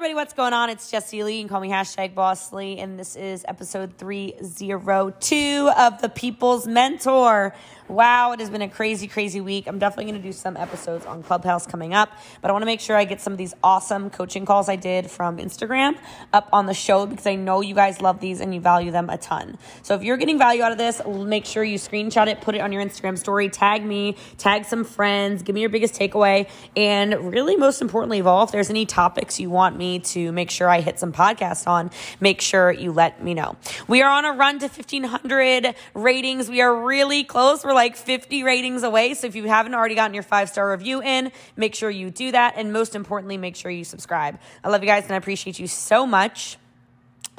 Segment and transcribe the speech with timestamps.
[0.00, 0.70] everybody, what's going on?
[0.70, 1.36] It's Jessie Lee.
[1.36, 6.66] You can call me hashtag Boss Lee, and this is episode 302 of The People's
[6.66, 7.54] Mentor.
[7.86, 9.66] Wow, it has been a crazy, crazy week.
[9.66, 12.08] I'm definitely going to do some episodes on Clubhouse coming up,
[12.40, 14.76] but I want to make sure I get some of these awesome coaching calls I
[14.76, 15.98] did from Instagram
[16.32, 19.10] up on the show because I know you guys love these and you value them
[19.10, 19.58] a ton.
[19.82, 22.60] So if you're getting value out of this, make sure you screenshot it, put it
[22.60, 27.32] on your Instagram story, tag me, tag some friends, give me your biggest takeaway, and
[27.32, 30.68] really, most importantly of all, if there's any topics you want me to make sure
[30.68, 31.90] I hit some podcasts on,
[32.20, 33.56] make sure you let me know.
[33.88, 36.48] We are on a run to 1500 ratings.
[36.48, 37.64] We are really close.
[37.64, 39.14] We're like 50 ratings away.
[39.14, 42.30] So if you haven't already gotten your five star review in, make sure you do
[42.32, 42.54] that.
[42.56, 44.38] And most importantly, make sure you subscribe.
[44.62, 46.58] I love you guys and I appreciate you so much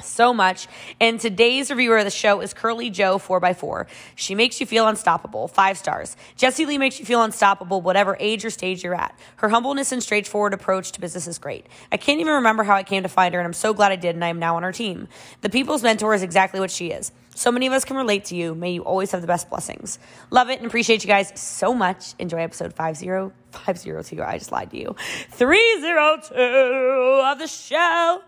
[0.04, 0.68] so much.
[1.00, 3.86] And today's reviewer of the show is Curly Joe 4x4.
[4.14, 5.48] She makes you feel unstoppable.
[5.48, 6.16] Five stars.
[6.36, 9.18] Jessie Lee makes you feel unstoppable, whatever age or stage you're at.
[9.36, 11.66] Her humbleness and straightforward approach to business is great.
[11.90, 13.96] I can't even remember how I came to find her, and I'm so glad I
[13.96, 15.08] did, and I am now on her team.
[15.40, 17.12] The people's mentor is exactly what she is.
[17.34, 18.54] So many of us can relate to you.
[18.54, 19.98] May you always have the best blessings.
[20.30, 22.14] Love it and appreciate you guys so much.
[22.18, 24.22] Enjoy episode 50, 502.
[24.22, 24.94] I just lied to you.
[25.30, 28.20] 302 of the show.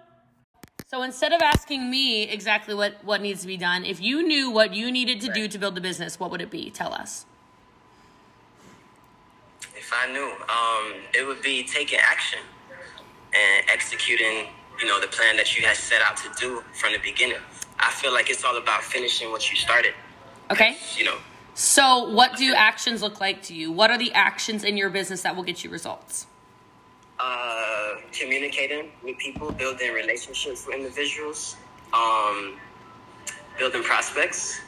[0.94, 4.48] So instead of asking me exactly what, what needs to be done, if you knew
[4.48, 6.70] what you needed to do to build the business, what would it be?
[6.70, 7.26] Tell us.
[9.74, 12.38] If I knew, um, it would be taking action
[13.34, 14.46] and executing,
[14.80, 17.38] you know, the plan that you had set out to do from the beginning.
[17.80, 19.94] I feel like it's all about finishing what you started.
[20.52, 20.76] Okay.
[20.96, 21.16] You know.
[21.54, 23.72] So, what do actions look like to you?
[23.72, 26.28] What are the actions in your business that will get you results?
[27.20, 31.56] Uh, communicating with people, building relationships with individuals,
[31.92, 32.56] um,
[33.56, 34.60] building prospects,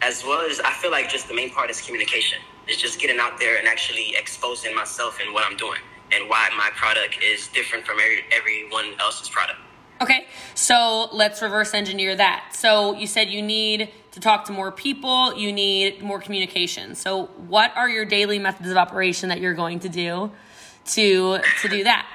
[0.00, 2.38] as well as I feel like just the main part is communication.
[2.68, 5.80] It's just getting out there and actually exposing myself and what I'm doing
[6.12, 9.58] and why my product is different from every, everyone else's product.
[10.00, 12.50] Okay, so let's reverse engineer that.
[12.52, 16.94] So you said you need to talk to more people, you need more communication.
[16.94, 20.30] So what are your daily methods of operation that you're going to do
[20.94, 22.06] to to do that?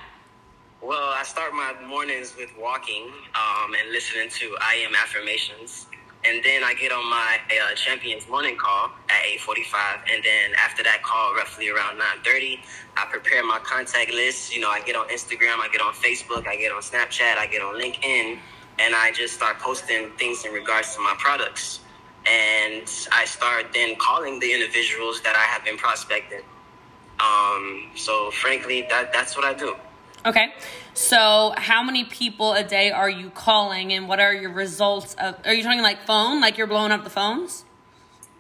[0.82, 5.88] Well, I start my mornings with walking um, and listening to I am affirmations,
[6.24, 10.52] and then I get on my uh, Champions morning call at eight forty-five, and then
[10.64, 12.62] after that call, roughly around nine thirty,
[12.98, 14.54] I prepare my contact list.
[14.54, 17.48] You know, I get on Instagram, I get on Facebook, I get on Snapchat, I
[17.48, 18.38] get on LinkedIn,
[18.80, 21.80] and I just start posting things in regards to my products.
[22.28, 26.42] And I start then calling the individuals that I have been prospecting.
[27.20, 29.76] Um, so frankly, that that's what I do.
[30.26, 30.54] Okay.
[30.94, 35.36] So, how many people a day are you calling and what are your results of
[35.46, 37.66] Are you talking like phone, like you're blowing up the phones?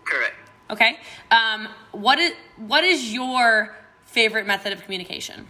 [0.03, 0.35] Correct.
[0.69, 0.97] Okay.
[1.31, 3.75] Um, what is what is your
[4.05, 5.47] favorite method of communication?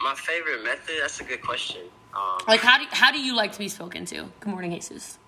[0.00, 0.96] My favorite method?
[1.00, 1.82] That's a good question.
[2.14, 4.30] Um, Like how do how do you like to be spoken to?
[4.40, 5.18] Good morning, Jesus.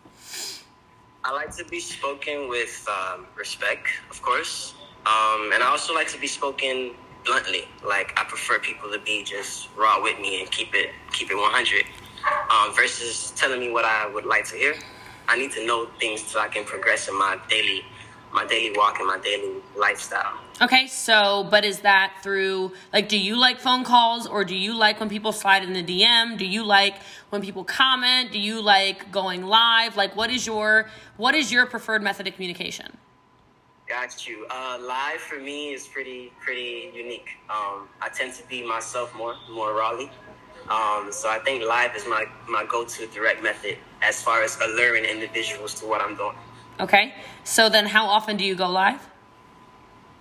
[1.24, 4.74] I like to be spoken with um, respect, of course,
[5.06, 6.92] um, and I also like to be spoken
[7.24, 7.64] bluntly.
[7.86, 11.36] Like I prefer people to be just raw with me and keep it keep it
[11.36, 11.84] 100,
[12.50, 14.74] um, versus telling me what I would like to hear.
[15.28, 17.84] I need to know things so I can progress in my daily
[18.32, 20.38] my daily walk and my daily lifestyle.
[20.60, 24.76] Okay, so but is that through like do you like phone calls or do you
[24.76, 26.36] like when people slide in the DM?
[26.36, 26.96] Do you like
[27.30, 28.32] when people comment?
[28.32, 29.96] Do you like going live?
[29.96, 32.96] Like what is your what is your preferred method of communication?
[33.88, 34.46] Got you.
[34.50, 37.28] Uh, live for me is pretty pretty unique.
[37.48, 40.10] Um, I tend to be myself more more rawly.
[40.68, 45.04] Um, so I think live is my, my go-to direct method as far as alluring
[45.04, 46.34] individuals to what I'm doing.
[46.80, 47.14] Okay.
[47.44, 49.00] So then how often do you go live?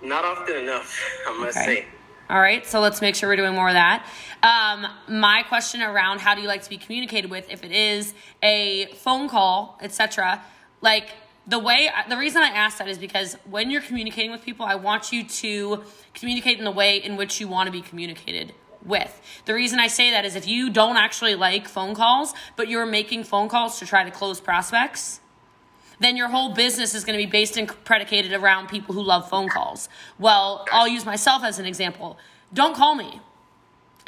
[0.03, 1.65] Not often enough, I must Okay.
[1.65, 1.85] say.
[2.29, 4.07] All right, so let's make sure we're doing more of that.
[4.43, 8.13] Um, my question around how do you like to be communicated with, if it is
[8.43, 10.43] a phone call, etc.
[10.81, 11.09] Like
[11.47, 14.75] the way, the reason I ask that is because when you're communicating with people, I
[14.75, 15.83] want you to
[16.13, 19.21] communicate in the way in which you want to be communicated with.
[19.45, 22.85] The reason I say that is if you don't actually like phone calls, but you're
[22.85, 25.21] making phone calls to try to close prospects,
[25.99, 29.29] then your whole business is going to be based and predicated around people who love
[29.29, 29.87] phone calls.
[30.19, 32.17] Well, I'll use myself as an example.
[32.53, 33.21] Don't call me.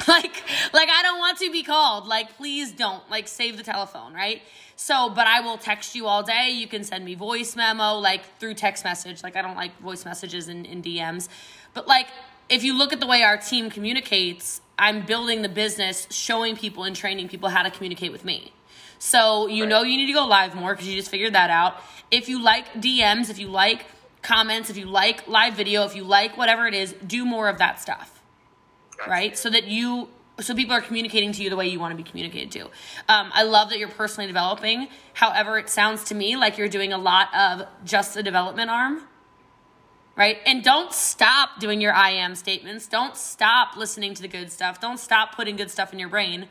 [0.08, 0.42] Like,
[0.72, 2.06] like I don't want to be called.
[2.06, 3.02] Like, please don't.
[3.10, 4.40] Like, save the telephone, right?
[4.74, 6.50] So, but I will text you all day.
[6.50, 9.22] You can send me voice memo, like through text message.
[9.22, 11.28] Like, I don't like voice messages in, in DMs.
[11.74, 12.06] But like,
[12.48, 16.84] if you look at the way our team communicates, I'm building the business, showing people
[16.84, 18.52] and training people how to communicate with me.
[18.98, 21.76] So you know you need to go live more because you just figured that out.
[22.10, 23.86] If you like DMs, if you like
[24.22, 27.58] comments, if you like live video, if you like whatever it is, do more of
[27.58, 28.17] that stuff,
[29.06, 29.36] Right?
[29.36, 30.08] So that you
[30.40, 32.66] so people are communicating to you the way you want to be communicated to.
[33.08, 34.88] Um, I love that you're personally developing.
[35.14, 39.02] However, it sounds to me like you're doing a lot of just the development arm,
[40.16, 40.38] right?
[40.46, 42.86] And don't stop doing your I am statements.
[42.86, 44.80] Don't stop listening to the good stuff.
[44.80, 46.48] Don't stop putting good stuff in your brain.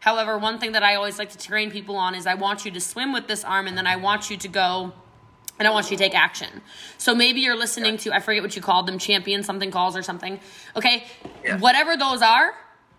[0.00, 2.70] However, one thing that I always like to train people on is I want you
[2.72, 4.92] to swim with this arm and then I want you to go
[5.60, 6.62] and I want you to take action.
[6.96, 10.02] So maybe you're listening to, I forget what you called them, champion something calls or
[10.02, 10.40] something.
[10.74, 11.04] Okay.
[11.44, 11.58] Yeah.
[11.58, 12.54] Whatever those are,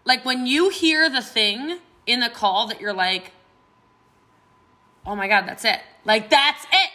[0.05, 3.31] like when you hear the thing in the call that you're like,
[5.07, 5.79] oh my God, that's it.
[6.05, 6.89] Like, that's it.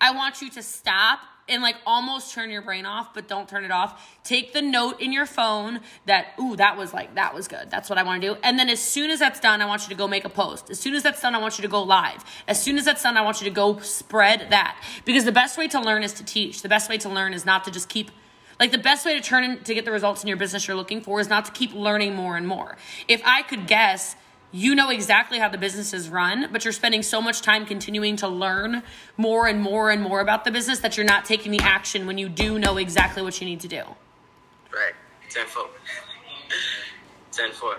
[0.00, 3.64] I want you to stop and like almost turn your brain off, but don't turn
[3.64, 4.18] it off.
[4.24, 7.70] Take the note in your phone that, ooh, that was like, that was good.
[7.70, 8.40] That's what I want to do.
[8.42, 10.70] And then as soon as that's done, I want you to go make a post.
[10.70, 12.24] As soon as that's done, I want you to go live.
[12.48, 14.82] As soon as that's done, I want you to go spread that.
[15.04, 16.62] Because the best way to learn is to teach.
[16.62, 18.10] The best way to learn is not to just keep
[18.58, 20.76] like the best way to turn in, to get the results in your business you're
[20.76, 22.76] looking for is not to keep learning more and more.
[23.06, 24.16] If I could guess,
[24.52, 28.16] you know exactly how the business is run, but you're spending so much time continuing
[28.16, 28.82] to learn
[29.16, 32.18] more and more and more about the business that you're not taking the action when
[32.18, 33.82] you do know exactly what you need to do.
[34.72, 34.94] Right.
[35.30, 35.66] 10 4.
[37.32, 37.76] 10 4.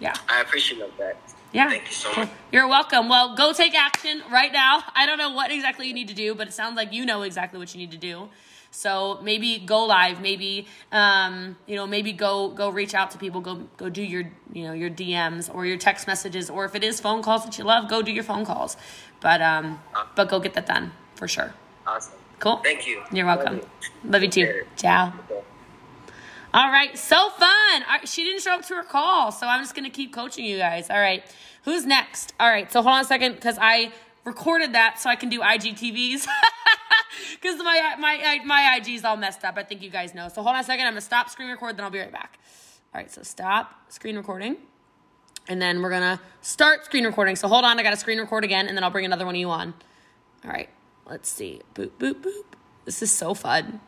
[0.00, 0.14] Yeah.
[0.28, 1.16] I appreciate that.
[1.52, 1.70] Yeah.
[1.70, 2.28] Thank you so much.
[2.52, 3.08] You're welcome.
[3.08, 4.82] Well, go take action right now.
[4.94, 7.22] I don't know what exactly you need to do, but it sounds like you know
[7.22, 8.28] exactly what you need to do.
[8.70, 13.40] So maybe go live, maybe um, you know, maybe go go reach out to people,
[13.40, 16.84] go go do your you know your DMs or your text messages, or if it
[16.84, 18.76] is phone calls that you love, go do your phone calls.
[19.20, 19.80] But um,
[20.14, 21.54] but go get that done for sure.
[21.86, 22.14] Awesome.
[22.38, 22.58] Cool.
[22.58, 23.02] Thank you.
[23.10, 23.56] You're welcome.
[23.56, 23.68] Love
[24.04, 24.40] Love you too.
[24.46, 24.66] Later.
[24.76, 25.12] Ciao.
[25.30, 25.42] Okay.
[26.54, 27.82] All right, so fun.
[28.04, 30.88] She didn't show up to her call, so I'm just gonna keep coaching you guys.
[30.88, 31.22] All right,
[31.64, 32.32] who's next?
[32.40, 33.92] All right, so hold on a second because I
[34.24, 36.26] recorded that so I can do IGTVs
[37.34, 39.56] because my my my IG is all messed up.
[39.56, 40.28] I think you guys know.
[40.28, 40.86] So hold on a second.
[40.86, 42.38] I'm gonna stop screen record, then I'll be right back.
[42.94, 44.56] All right, so stop screen recording.
[45.48, 47.36] And then we're gonna start screen recording.
[47.36, 49.40] So hold on, I gotta screen record again, and then I'll bring another one of
[49.40, 49.74] you on.
[50.44, 50.68] All right,
[51.06, 51.60] let's see.
[51.74, 52.44] Boop, boop, boop.
[52.84, 53.80] This is so fun.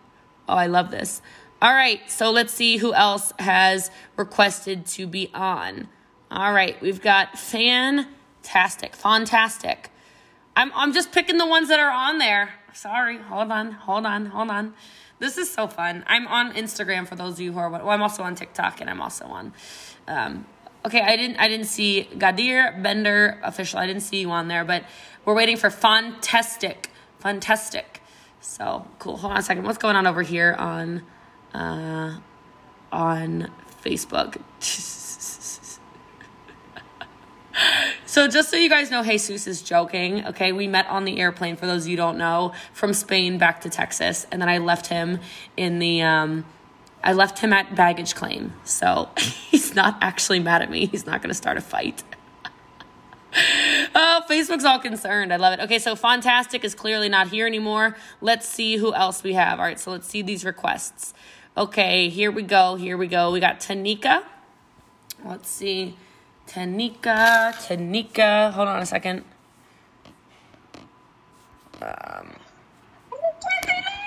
[0.49, 1.23] Oh, I love this.
[1.63, 5.89] All right, so let's see who else has requested to be on.
[6.31, 9.90] All right, we've got fantastic, fantastic.
[10.61, 12.51] I'm, I'm just picking the ones that are on there.
[12.75, 14.75] Sorry, hold on, hold on, hold on.
[15.19, 16.05] This is so fun.
[16.07, 17.71] I'm on Instagram for those of you who are.
[17.71, 19.55] Well, I'm also on TikTok and I'm also on.
[20.07, 20.45] Um,
[20.85, 23.79] okay, I didn't I didn't see Gadir Bender official.
[23.79, 24.85] I didn't see you on there, but
[25.25, 26.91] we're waiting for Fantastic,
[27.21, 28.03] Fantastic.
[28.43, 29.17] So cool.
[29.17, 29.65] Hold on a second.
[29.65, 31.03] What's going on over here on
[31.55, 32.19] uh,
[32.93, 33.51] on
[33.83, 34.37] Facebook?
[38.11, 40.27] So just so you guys know, Jesus is joking.
[40.27, 41.55] Okay, we met on the airplane.
[41.55, 45.21] For those you don't know, from Spain back to Texas, and then I left him
[45.57, 46.03] in the.
[46.03, 46.45] Um,
[47.05, 50.87] I left him at baggage claim, so he's not actually mad at me.
[50.87, 52.03] He's not going to start a fight.
[53.95, 55.33] oh, Facebook's all concerned.
[55.33, 55.63] I love it.
[55.63, 57.97] Okay, so Fantastic is clearly not here anymore.
[58.21, 59.61] Let's see who else we have.
[59.61, 61.15] All right, so let's see these requests.
[61.57, 62.75] Okay, here we go.
[62.75, 63.31] Here we go.
[63.31, 64.25] We got Tanika.
[65.25, 65.95] Let's see.
[66.51, 68.51] Tanika, Tanika.
[68.51, 69.23] Hold on a second.
[71.81, 72.27] Um.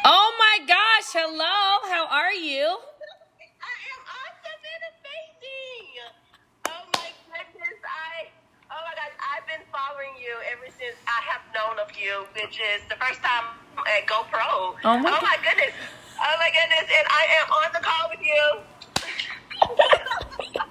[0.04, 1.88] Oh my gosh, hello.
[1.88, 2.68] How are you?
[2.68, 5.88] I am awesome and amazing.
[6.68, 8.28] Oh my goodness, I
[8.68, 12.59] oh my gosh, I've been following you ever since I have known of you, which
[12.59, 13.56] is the first time
[13.88, 14.76] at GoPro.
[14.83, 15.71] Oh my oh my goodness.
[16.19, 18.44] Oh my goodness, and I am on the call with you.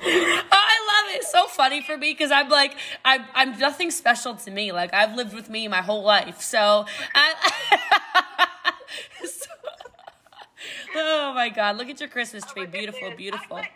[0.04, 0.81] Oh, I.
[1.14, 4.72] It's so funny for me because I'm like, I'm, I'm nothing special to me.
[4.72, 6.40] Like, I've lived with me my whole life.
[6.40, 7.34] So, I,
[9.24, 9.46] so-
[10.96, 11.76] oh my God.
[11.76, 12.62] Look at your Christmas Oh tree.
[12.64, 13.16] my Beautiful, goodness.
[13.18, 13.56] beautiful.
[13.56, 13.72] I'm like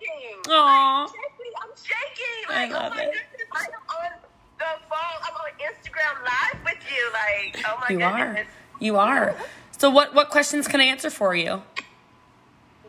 [0.00, 0.52] shaking.
[0.52, 1.02] Aw.
[1.02, 1.52] I'm shaking.
[1.62, 2.44] I'm shaking.
[2.50, 3.12] I oh love oh my it.
[3.12, 4.10] goodness, I am on
[4.58, 5.18] the phone.
[5.22, 7.12] I'm on Instagram live with you.
[7.12, 8.44] Like, oh my You are.
[8.80, 9.36] You are.
[9.78, 11.62] So, what, what questions can I answer for you?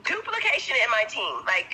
[0.03, 1.73] duplication in my team like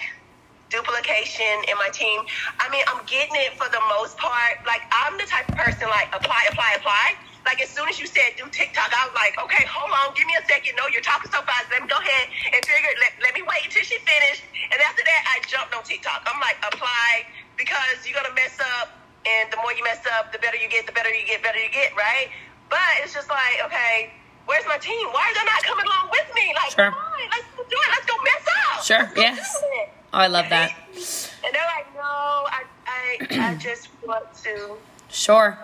[0.71, 2.23] duplication in my team.
[2.57, 4.63] I mean i'm getting it for the most part.
[4.65, 7.19] Like i'm the type of person like apply apply apply.
[7.45, 10.25] Like as soon as you said do tiktok i was like okay hold on give
[10.25, 10.73] me a second.
[10.79, 11.67] No you're talking so fast.
[11.69, 12.25] Let me go ahead
[12.55, 14.47] and figure let, let me wait until she finished.
[14.71, 16.23] And after that i jumped on tiktok.
[16.25, 17.27] I'm like apply
[17.59, 18.95] because you're gonna mess up.
[19.27, 21.59] And the more you mess up the better you get the better you get better
[21.59, 22.31] you get right?
[22.71, 24.09] But it's just like okay
[24.47, 25.11] where's my team?
[25.11, 26.55] Why are they not coming along with me?
[26.55, 26.89] Like Sure.
[26.89, 27.89] come on let's do it.
[27.91, 28.83] Let's go mess up.
[28.87, 29.91] Sure, Let's yes.
[30.13, 30.71] Oh, I love that.
[30.93, 34.75] and they're like no i i, I just want to
[35.09, 35.57] Sure.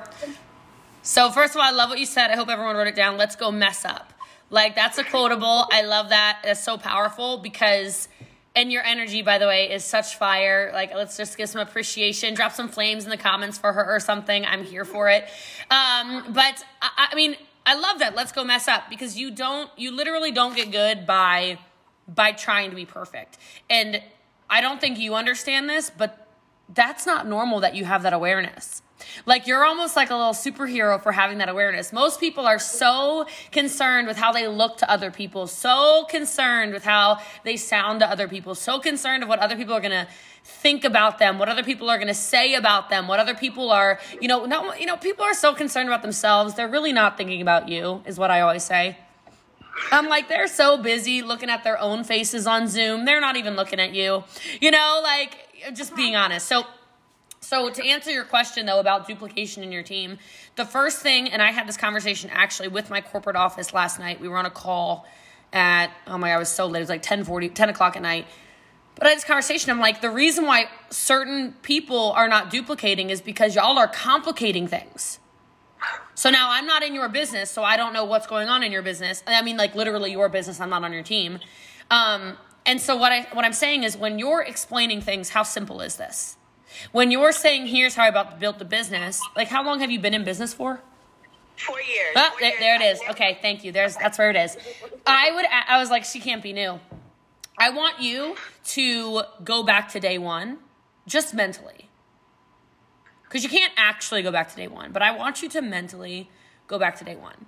[1.04, 2.32] So first of all, I love what you said.
[2.32, 3.18] I hope everyone wrote it down.
[3.18, 4.14] Let's go mess up.
[4.50, 5.68] Like that's a quotable.
[5.72, 6.40] I love that.
[6.44, 8.10] That's so powerful because
[8.56, 10.72] And your energy, by the way, is such fire.
[10.74, 12.34] Like, let's just give some appreciation.
[12.34, 14.46] Drop some flames in the comments for her or something.
[14.46, 15.26] I'm here for it.
[15.70, 17.36] Um, but I, I mean,
[17.68, 18.16] I love that.
[18.16, 21.60] Let's go mess up because you don't, you literally don't get good by
[22.08, 23.38] by trying to be perfect.
[23.70, 24.02] And
[24.50, 26.28] I don't think you understand this, but
[26.74, 28.82] that's not normal that you have that awareness.
[29.26, 31.94] Like you're almost like a little superhero for having that awareness.
[31.94, 36.84] Most people are so concerned with how they look to other people, so concerned with
[36.84, 40.08] how they sound to other people, so concerned of what other people are going to
[40.44, 43.70] think about them, what other people are going to say about them, what other people
[43.70, 46.56] are, you know, no, you know, people are so concerned about themselves.
[46.56, 48.98] They're really not thinking about you, is what I always say.
[49.92, 53.06] I'm like, they're so busy looking at their own faces on Zoom.
[53.06, 54.24] They're not even looking at you.
[54.60, 55.38] You know, like
[55.74, 56.48] just being honest.
[56.48, 56.66] So
[57.40, 60.18] so to answer your question though about duplication in your team,
[60.56, 64.20] the first thing, and I had this conversation actually with my corporate office last night.
[64.20, 65.06] We were on a call
[65.54, 66.80] at oh my god, I was so late.
[66.80, 68.28] It was like 10 40, 10 o'clock at night.
[68.96, 69.70] But I had this conversation.
[69.70, 74.68] I'm like, the reason why certain people are not duplicating is because y'all are complicating
[74.68, 75.20] things.
[76.16, 78.72] So now I'm not in your business, so I don't know what's going on in
[78.72, 79.24] your business.
[79.28, 80.60] I mean, like literally your business.
[80.60, 81.40] I'm not on your team.
[81.92, 85.82] Um, and so what I what I'm saying is, when you're explaining things, how simple
[85.82, 86.38] is this?
[86.92, 90.00] When you're saying, "Here's how I about built the business," like how long have you
[90.00, 90.82] been in business for?
[91.56, 92.14] Four years.
[92.16, 92.60] Oh, Four there, years.
[92.60, 93.02] there it is.
[93.12, 93.72] Okay, thank you.
[93.72, 94.58] There's that's where it is.
[95.06, 95.46] I would.
[95.46, 96.80] I was like, she can't be new.
[97.58, 100.60] I want you to go back to day one,
[101.08, 101.87] just mentally,
[103.28, 104.92] because you can't actually go back to day one.
[104.92, 106.30] But I want you to mentally
[106.68, 107.46] go back to day one,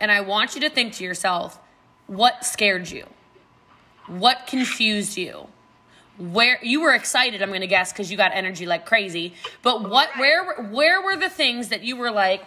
[0.00, 1.58] and I want you to think to yourself,
[2.06, 3.06] what scared you,
[4.06, 5.48] what confused you,
[6.18, 7.42] where you were excited.
[7.42, 9.34] I'm going to guess because you got energy like crazy.
[9.62, 12.44] But what, where, where were the things that you were like?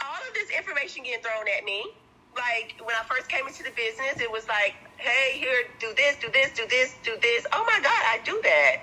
[0.00, 1.86] all of this information getting thrown at me.
[2.36, 6.16] Like when I first came into the business, it was like, hey, here, do this,
[6.20, 7.46] do this, do this, do this.
[7.52, 8.76] Oh my God, I do that.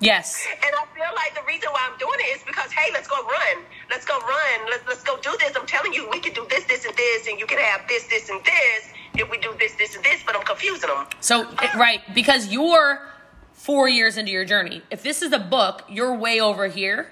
[0.00, 0.46] Yes.
[0.50, 3.16] And I feel like the reason why I'm doing it is because, hey, let's go
[3.22, 3.64] run.
[3.90, 4.70] Let's go run.
[4.70, 5.52] Let's let's go do this.
[5.56, 8.06] I'm telling you, we can do this, this, and this, and you can have this,
[8.08, 11.06] this, and this if we do this, this, and this, but I'm confusing them.
[11.20, 13.06] So, it- right, because you're
[13.52, 14.82] four years into your journey.
[14.90, 17.08] If this is a book, you're way over here.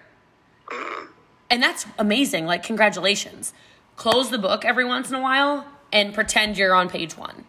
[1.51, 2.47] And that's amazing.
[2.47, 3.53] Like, congratulations.
[3.97, 7.45] Close the book every once in a while and pretend you're on page one.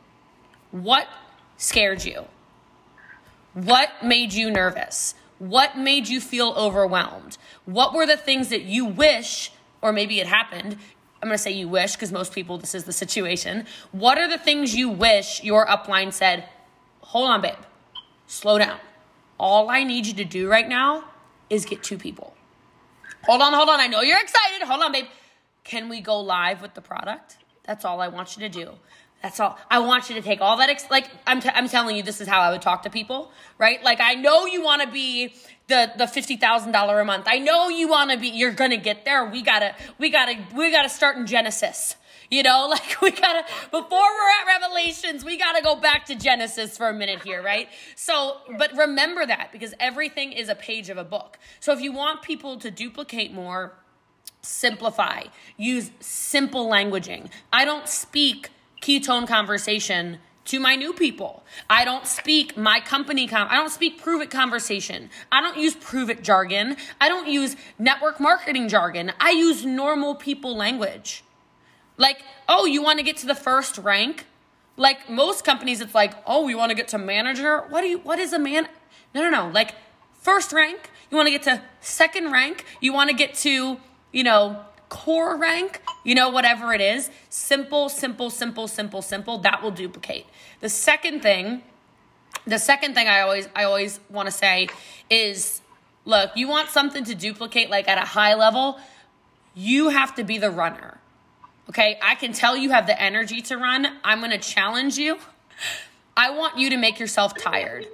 [0.72, 1.08] What
[1.58, 2.26] scared you?
[3.54, 5.16] What made you nervous?
[5.40, 7.38] What made you feel overwhelmed?
[7.66, 10.78] What were the things that you wish, or maybe it happened?
[11.22, 13.66] I'm gonna say you wish because most people, this is the situation.
[13.92, 16.48] What are the things you wish your upline said?
[17.02, 17.56] Hold on, babe.
[18.28, 18.80] Slow down.
[19.40, 21.06] All I need you to do right now
[21.50, 22.36] is get two people.
[23.24, 23.80] Hold on, hold on.
[23.80, 24.66] I know you're excited.
[24.66, 25.06] Hold on, babe.
[25.64, 27.38] Can we go live with the product?
[27.64, 28.74] That's all I want you to do.
[29.22, 29.58] That's all.
[29.70, 30.70] I want you to take all that.
[30.70, 33.32] Ex- like I'm, t- I'm telling you, this is how I would talk to people,
[33.58, 33.84] right?
[33.84, 35.34] Like I know you want to be
[35.68, 37.26] the the fifty thousand dollar a month.
[37.28, 38.30] I know you want to be.
[38.30, 39.26] You're gonna get there.
[39.26, 41.96] We gotta, we gotta, we gotta start in Genesis.
[42.32, 46.78] You know, like we gotta before we're at Revelations, we gotta go back to Genesis
[46.78, 47.68] for a minute here, right?
[47.96, 51.38] So, but remember that because everything is a page of a book.
[51.60, 53.74] So if you want people to duplicate more,
[54.42, 55.24] simplify,
[55.58, 57.30] use simple languaging.
[57.52, 58.50] I don't speak
[58.82, 61.44] ketone conversation to my new people.
[61.70, 65.10] I don't speak my company com- I don't speak Pruvit conversation.
[65.32, 66.76] I don't use Pruvit jargon.
[67.00, 69.12] I don't use network marketing jargon.
[69.20, 71.24] I use normal people language.
[71.98, 74.26] Like, oh, you want to get to the first rank?
[74.76, 77.66] Like most companies it's like, "Oh, you want to get to manager?
[77.70, 78.68] What do you what is a man
[79.14, 79.50] No, no, no.
[79.50, 79.76] Like
[80.14, 83.78] first rank, you want to get to second rank, you want to get to,
[84.12, 87.10] you know, core rank, you know, whatever it is.
[87.30, 89.38] Simple, simple, simple, simple, simple.
[89.38, 90.26] That will duplicate.
[90.60, 91.64] The second thing,
[92.46, 94.68] the second thing I always I always want to say
[95.10, 95.62] is
[96.06, 98.80] look, you want something to duplicate like at a high level,
[99.54, 101.00] you have to be the runner.
[101.70, 103.88] Okay, I can tell you have the energy to run.
[104.04, 105.20] I'm going to challenge you.
[106.18, 107.86] I want you to make yourself tired.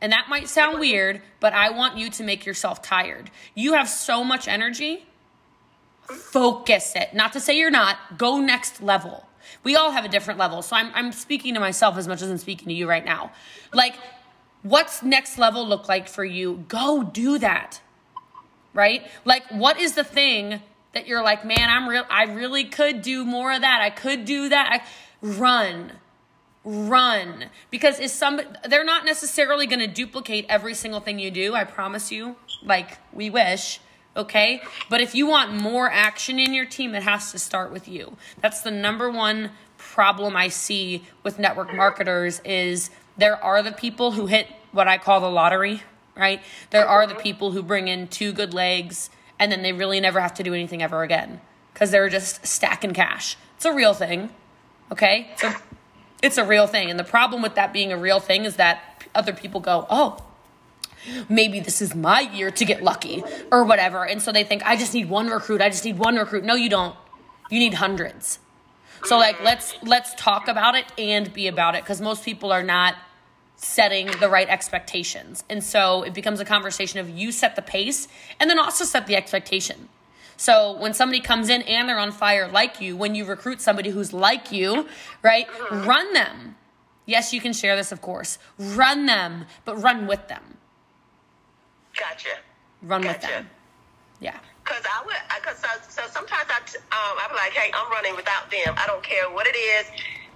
[0.00, 3.30] And that might sound weird, but I want you to make yourself tired.
[3.54, 5.06] You have so much energy.
[6.08, 7.14] Focus it.
[7.14, 9.26] Not to say you're not, go next level.
[9.62, 10.62] We all have a different level.
[10.62, 13.32] So I'm, I'm speaking to myself as much as I'm speaking to you right now.
[13.72, 13.96] Like,
[14.62, 16.64] what's next level look like for you?
[16.68, 17.80] Go do that
[18.76, 19.06] right?
[19.24, 20.60] Like, what is the thing
[20.92, 23.80] that you're like, man, I'm real, I really could do more of that.
[23.80, 24.80] I could do that.
[24.80, 25.92] I, run,
[26.62, 27.46] run.
[27.70, 31.54] Because is some, they're not necessarily going to duplicate every single thing you do.
[31.54, 32.36] I promise you.
[32.62, 33.80] Like, we wish.
[34.16, 34.62] Okay.
[34.88, 38.16] But if you want more action in your team, it has to start with you.
[38.40, 44.12] That's the number one problem I see with network marketers is there are the people
[44.12, 45.82] who hit what I call the lottery,
[46.16, 46.40] right?
[46.70, 50.20] There are the people who bring in two good legs and then they really never
[50.20, 51.40] have to do anything ever again
[51.72, 53.36] because they're just stacking cash.
[53.56, 54.30] It's a real thing,
[54.90, 55.30] okay?
[55.36, 55.52] So
[56.22, 56.90] it's a real thing.
[56.90, 60.18] And the problem with that being a real thing is that other people go, oh,
[61.28, 64.06] maybe this is my year to get lucky or whatever.
[64.06, 65.60] And so they think, I just need one recruit.
[65.60, 66.44] I just need one recruit.
[66.44, 66.96] No, you don't.
[67.50, 68.38] You need hundreds.
[69.04, 72.62] So like let's let's talk about it and be about it because most people are
[72.62, 72.96] not
[73.56, 75.44] setting the right expectations.
[75.48, 78.08] And so it becomes a conversation of you set the pace
[78.38, 79.88] and then also set the expectation.
[80.36, 83.90] So when somebody comes in and they're on fire like you, when you recruit somebody
[83.90, 84.86] who's like you,
[85.22, 85.46] right?
[85.70, 86.56] Run them.
[87.06, 88.38] Yes, you can share this, of course.
[88.58, 90.55] Run them, but run with them.
[91.98, 92.28] Gotcha.
[92.82, 93.26] Run with Gotcha.
[93.28, 93.50] them.
[94.20, 94.38] Yeah.
[94.64, 97.90] Cause I would, I, cause so, so sometimes I, t- um, I'm like, hey, I'm
[97.90, 98.74] running without them.
[98.76, 99.86] I don't care what it is.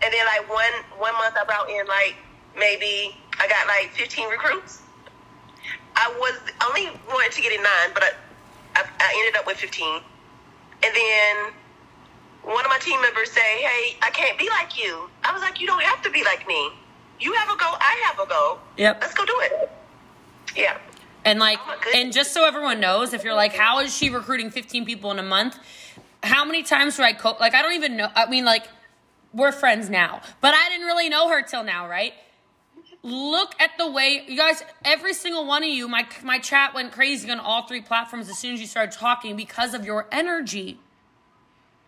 [0.02, 2.17] And then like one, one month I brought in like
[2.57, 4.83] maybe I got like 15 recruits.
[5.97, 8.11] I was only wanted to get in nine, but I,
[8.76, 10.00] I, I ended up with 15.
[10.83, 11.52] And then
[12.45, 15.11] one of my team members say, hey, I can't be like you.
[15.25, 16.71] I was like, you don't have to be like me.
[17.19, 17.76] You have a goal.
[17.81, 18.59] I have a goal.
[18.79, 18.99] Yep.
[19.02, 19.71] Let's go do it.
[20.57, 20.79] Yeah.
[21.25, 24.50] And like, Oh and just so everyone knows, if you're like, how is she recruiting
[24.50, 25.59] 15 people in a month?
[26.23, 27.55] How many times do I co- like?
[27.55, 28.09] I don't even know.
[28.15, 28.67] I mean, like,
[29.33, 32.12] we're friends now, but I didn't really know her till now, right?
[33.03, 36.93] Look at the way you guys, every single one of you, my my chat went
[36.93, 40.79] crazy on all three platforms as soon as you started talking because of your energy.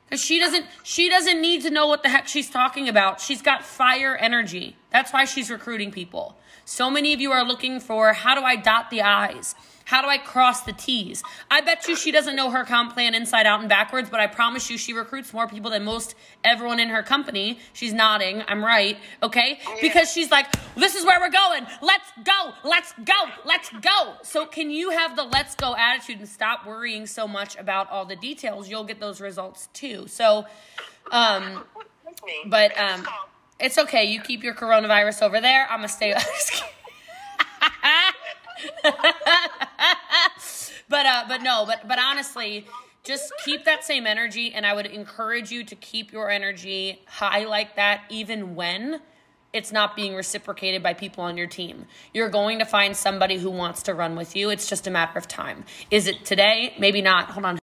[0.07, 3.21] Because she doesn't she doesn't need to know what the heck she's talking about.
[3.21, 4.77] She's got fire energy.
[4.91, 6.37] That's why she's recruiting people.
[6.73, 9.55] So many of you are looking for how do I dot the I's?
[9.85, 11.23] How do I cross the T's?
[11.51, 14.27] I bet you she doesn't know her comp plan inside out and backwards, but I
[14.27, 17.59] promise you she recruits more people than most everyone in her company.
[17.75, 18.43] She's nodding.
[18.49, 18.97] I'm right.
[19.23, 19.61] Okay?
[19.83, 21.67] Because she's like, this is where we're going.
[21.83, 22.53] Let's go.
[22.65, 23.23] Let's go.
[23.45, 24.15] Let's go.
[24.23, 28.07] So can you have the let's go attitude and stop worrying so much about all
[28.07, 28.71] the details?
[28.71, 30.07] You'll get those results too.
[30.09, 30.47] So,
[31.11, 31.65] um,
[32.47, 33.07] but um.
[33.63, 34.05] It's okay.
[34.05, 35.67] You keep your coronavirus over there.
[35.71, 36.15] I'm gonna stay.
[40.93, 42.67] But uh, but no, but but honestly,
[43.03, 47.47] just keep that same energy, and I would encourage you to keep your energy high
[47.47, 49.01] like that, even when
[49.55, 51.87] it's not being reciprocated by people on your team.
[52.13, 54.51] You're going to find somebody who wants to run with you.
[54.51, 55.65] It's just a matter of time.
[55.91, 56.75] Is it today?
[56.79, 57.31] Maybe not.
[57.31, 57.61] Hold on.